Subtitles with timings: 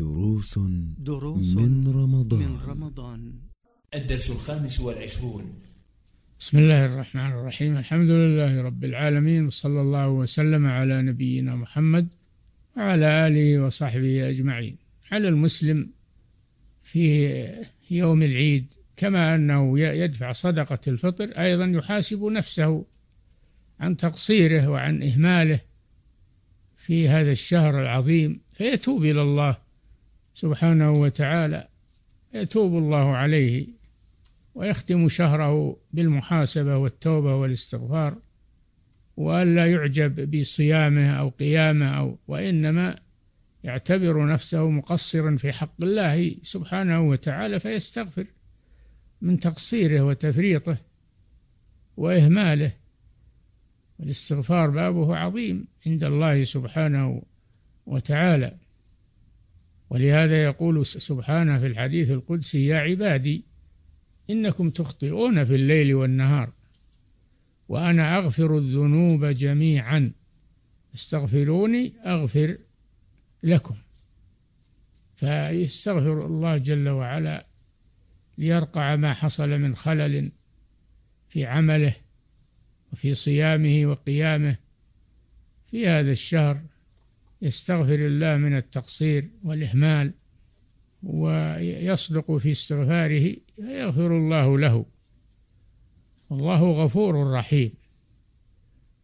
[0.00, 0.58] دروس
[0.98, 2.40] دروس من رمضان.
[2.40, 3.32] من رمضان.
[3.94, 5.44] الدرس الخامس والعشرون.
[6.40, 7.76] بسم الله الرحمن الرحيم.
[7.76, 12.08] الحمد لله رب العالمين وصلى الله وسلم على نبينا محمد
[12.76, 14.76] وعلى آله وصحبه أجمعين.
[15.12, 15.90] على المسلم
[16.82, 17.34] في
[17.90, 22.84] يوم العيد كما أنه يدفع صدقة الفطر أيضا يحاسب نفسه
[23.80, 25.60] عن تقصيره وعن إهماله
[26.76, 29.69] في هذا الشهر العظيم فيتوب إلى الله.
[30.40, 31.68] سبحانه وتعالى
[32.34, 33.66] يتوب الله عليه
[34.54, 38.18] ويختم شهره بالمحاسبة والتوبة والاستغفار
[39.16, 43.00] وألا يعجب بصيامه أو قيامه أو وإنما
[43.64, 48.26] يعتبر نفسه مقصرا في حق الله سبحانه وتعالى فيستغفر
[49.22, 50.78] من تقصيره وتفريطه
[51.96, 52.72] وإهماله.
[53.98, 57.22] والاستغفار بابه عظيم عند الله سبحانه
[57.86, 58.69] وتعالى.
[59.90, 63.44] ولهذا يقول سبحانه في الحديث القدسي يا عبادي
[64.30, 66.52] إنكم تخطئون في الليل والنهار
[67.68, 70.12] وأنا أغفر الذنوب جميعا.
[70.94, 72.58] استغفروني أغفر
[73.42, 73.76] لكم.
[75.16, 77.46] فيستغفر الله جل وعلا
[78.38, 80.32] ليرقع ما حصل من خلل
[81.28, 81.94] في عمله
[82.92, 84.56] وفي صيامه وقيامه
[85.66, 86.60] في هذا الشهر.
[87.42, 90.12] يستغفر الله من التقصير والإهمال
[91.02, 94.86] ويصدق في استغفاره فيغفر الله له.
[96.30, 97.72] والله غفور رحيم.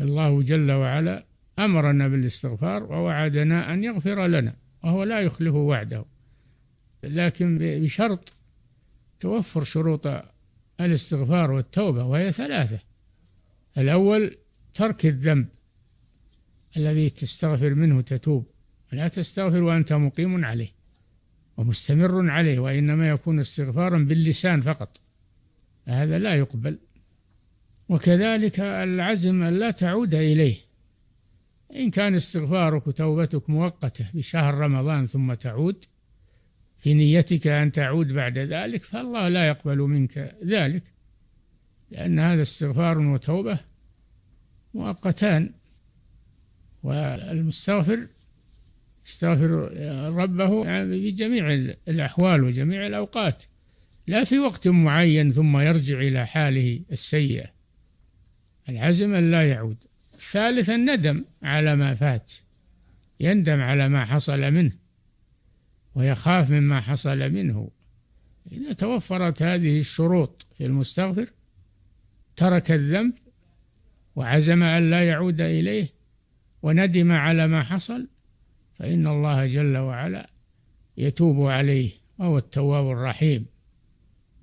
[0.00, 1.24] الله جل وعلا
[1.58, 6.04] أمرنا بالاستغفار ووعدنا أن يغفر لنا وهو لا يخلف وعده.
[7.02, 8.32] لكن بشرط
[9.20, 10.24] توفر شروط
[10.80, 12.80] الاستغفار والتوبة وهي ثلاثة.
[13.78, 14.36] الأول
[14.74, 15.48] ترك الذنب.
[16.76, 18.46] الذي تستغفر منه تتوب.
[18.92, 20.72] لا تستغفر وأنت مقيم عليه
[21.56, 25.00] ومستمر عليه وإنما يكون استغفارا باللسان فقط.
[25.84, 26.78] هذا لا يقبل.
[27.88, 30.56] وكذلك العزم لا تعود إليه.
[31.76, 35.84] إن كان استغفارك وتوبتك مؤقتة بشهر رمضان ثم تعود
[36.78, 40.82] في نيتك أن تعود بعد ذلك فالله لا يقبل منك ذلك
[41.90, 43.60] لأن هذا استغفار وتوبة
[44.74, 45.54] مؤقتان.
[46.82, 48.06] والمستغفر
[49.06, 49.50] يستغفر
[50.12, 51.52] ربه في جميع
[51.88, 53.42] الأحوال وجميع الأوقات.
[54.06, 57.50] لا في وقت معين ثم يرجع إلى حاله السيئة.
[58.68, 59.76] العزم لا يعود.
[60.18, 62.32] ثالثا الندم على ما فات.
[63.20, 64.72] يندم على ما حصل منه
[65.94, 67.70] ويخاف مما حصل منه.
[68.52, 71.30] إذا توفرت هذه الشروط في المستغفر
[72.36, 73.12] ترك الذنب
[74.16, 75.97] وعزم أن لا يعود إليه.
[76.62, 78.08] وندم على ما حصل
[78.74, 80.30] فإن الله جل وعلا
[80.96, 83.46] يتوب عليه وهو التواب الرحيم.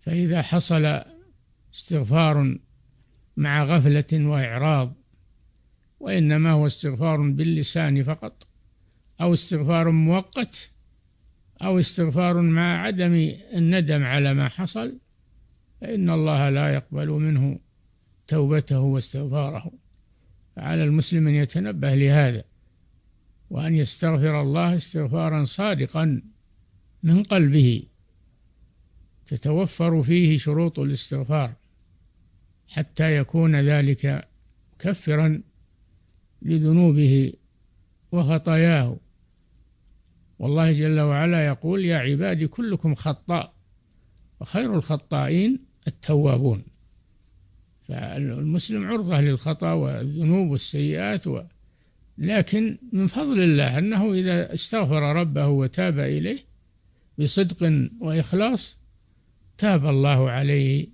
[0.00, 1.02] فإذا حصل
[1.74, 2.58] استغفار
[3.36, 4.94] مع غفلة وإعراض
[6.00, 8.46] وإنما هو استغفار باللسان فقط
[9.20, 10.70] أو استغفار مؤقت
[11.62, 14.98] أو استغفار مع عدم الندم على ما حصل
[15.80, 17.58] فإن الله لا يقبل منه
[18.26, 19.72] توبته واستغفاره.
[20.56, 22.44] فعلى المسلم أن يتنبه لهذا
[23.50, 26.22] وأن يستغفر الله استغفارا صادقا
[27.02, 27.82] من قلبه
[29.26, 31.52] تتوفر فيه شروط الاستغفار
[32.68, 34.28] حتى يكون ذلك
[34.74, 35.42] مكفرا
[36.42, 37.32] لذنوبه
[38.12, 38.98] وخطاياه.
[40.38, 43.54] والله جل وعلا يقول يا عبادي كلكم خطاء
[44.40, 46.64] وخير الخطائين التوابون.
[47.88, 51.42] فالمسلم عرضة للخطأ والذنوب والسيئات و...
[52.18, 56.38] لكن من فضل الله أنه إذا استغفر ربه وتاب إليه
[57.18, 58.78] بصدق وإخلاص
[59.58, 60.88] تاب الله عليه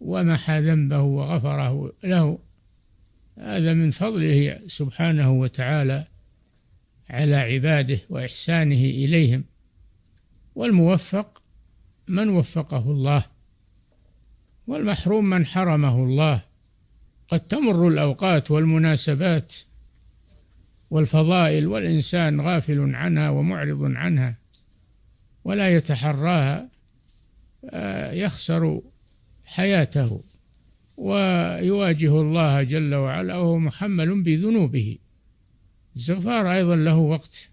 [0.00, 2.38] ومحى ذنبه وغفره له.
[3.38, 6.06] هذا من فضله سبحانه وتعالى
[7.10, 9.44] على عباده وإحسانه إليهم.
[10.54, 11.42] والموفق
[12.08, 13.24] من وفقه الله
[14.66, 16.44] والمحروم من حرمه الله.
[17.28, 19.54] قد تمر الأوقات والمناسبات
[20.90, 24.38] والفضائل والإنسان غافل عنها ومعرض عنها
[25.44, 26.68] ولا يتحراها
[27.70, 28.82] آه، يخسر
[29.44, 30.20] حياته
[30.96, 34.98] ويواجه الله جل وعلا وهو محمل بذنوبه.
[35.96, 37.48] الاستغفار أيضا له وقت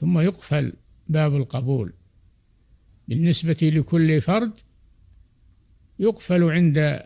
[0.00, 0.72] ثم يقفل
[1.08, 1.92] باب القبول.
[3.08, 4.58] بالنسبة لكل فرد
[6.02, 7.02] يقفل عند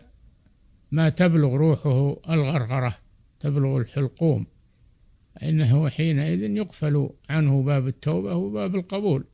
[0.91, 2.97] ما تبلغ روحه الغرغرة
[3.39, 4.47] تبلغ الحلقوم.
[5.35, 9.25] فإنه حينئذ يقفل عنه باب التوبة وباب القبول.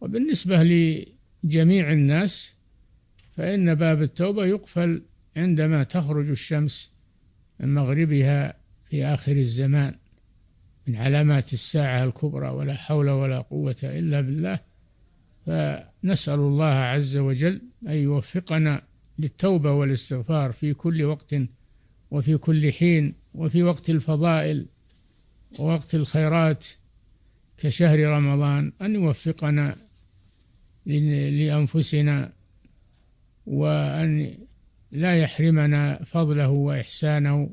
[0.00, 2.54] وبالنسبة لجميع الناس
[3.32, 5.02] فإن باب التوبة يقفل
[5.36, 6.92] عندما تخرج الشمس
[7.60, 8.56] من مغربها
[8.90, 9.94] في آخر الزمان
[10.86, 14.71] من علامات الساعة الكبرى ولا حول ولا قوة إلا بالله.
[15.46, 18.82] فنسأل الله عز وجل أن يوفقنا
[19.18, 21.34] للتوبة والاستغفار في كل وقت
[22.10, 24.66] وفي كل حين وفي وقت الفضائل
[25.58, 26.66] ووقت الخيرات
[27.56, 29.76] كشهر رمضان أن يوفقنا
[30.86, 32.32] لأنفسنا
[33.46, 34.36] وأن
[34.92, 37.50] لا يحرمنا فضله وإحسانه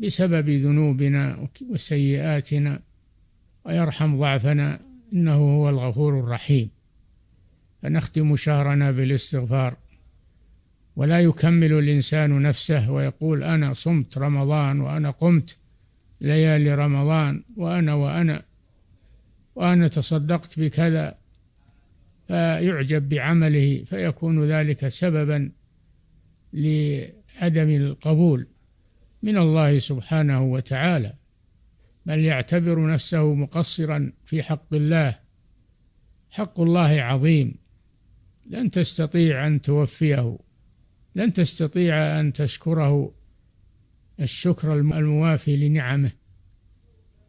[0.00, 2.82] بسبب ذنوبنا وسيئاتنا
[3.64, 4.80] ويرحم ضعفنا
[5.12, 6.70] إنه هو الغفور الرحيم.
[7.84, 9.76] فنختم شهرنا بالاستغفار.
[10.96, 15.56] ولا يكمل الإنسان نفسه ويقول أنا صمت رمضان وأنا قمت
[16.20, 18.42] ليالي رمضان وأنا وأنا
[19.54, 21.18] وأنا تصدقت بكذا
[22.28, 25.50] فيعجب بعمله فيكون ذلك سببا
[26.52, 28.46] لعدم القبول
[29.22, 31.12] من الله سبحانه وتعالى.
[32.06, 35.18] بل يعتبر نفسه مقصرا في حق الله
[36.30, 37.63] حق الله عظيم.
[38.46, 40.38] لن تستطيع أن توفيه
[41.14, 43.14] لن تستطيع أن تشكره
[44.20, 46.12] الشكر الموافي لنعمه.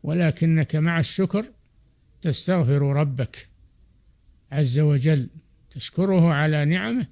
[0.04, 1.46] ولكنك مع الشكر
[2.22, 3.48] تستغفر ربك
[4.52, 5.30] عز وجل
[5.72, 7.08] تشكره على نعمه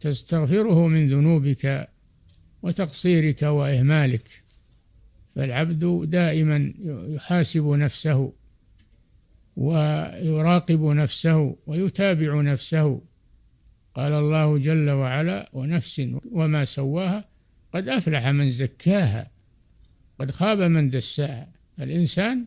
[0.00, 1.88] تستغفره من ذنوبك
[2.62, 4.44] وتقصيرك وإهمالك.
[5.34, 6.72] فالعبد دائما
[7.08, 8.32] يحاسب نفسه
[9.56, 13.00] ويراقب نفسه ويتابع نفسه
[13.94, 16.02] قال الله جل وعلا ونفس
[16.32, 17.24] وما سواها
[17.74, 19.30] قد أفلح من زكاها
[20.18, 21.52] قد خاب من دساها.
[21.80, 22.46] الإنسان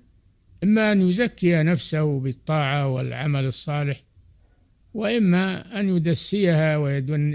[0.64, 4.02] إما أن يزكي نفسه بالطاعة والعمل الصالح
[4.94, 6.78] وإما أن يدسيها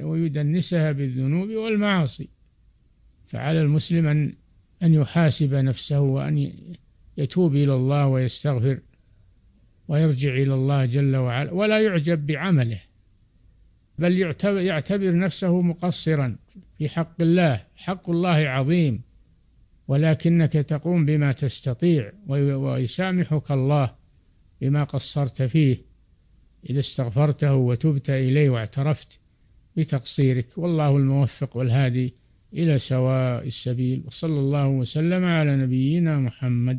[0.03, 2.29] ويدنسها بالذنوب والمعاصي.
[3.27, 4.35] فعلى المسلم ان
[4.83, 6.53] أن يحاسب نفسه وأن
[7.17, 8.81] يتوب إلى الله ويستغفر
[9.89, 12.81] ويرجع إلى الله جل وعلا ولا يعجب بعمله.
[13.99, 16.37] بل يعتبر, يعتبر نفسه مقصرا
[16.79, 17.65] في حق الله.
[17.77, 19.03] حق الله عظيم.
[19.89, 23.95] ولكنك تقوم بما تستطيع ويسامحك الله
[24.61, 25.83] بما قصرت فيه.
[26.71, 29.21] إذا استغفرته وتبت إليه واعترفت
[29.77, 30.59] بتقصيرك.
[30.59, 32.15] والله الموفق والهادي
[32.55, 34.03] إلى سواء السبيل.
[34.07, 36.79] وصلى الله وسلم على نبينا محمد